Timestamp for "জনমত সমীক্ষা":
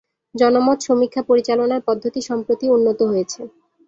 0.35-1.21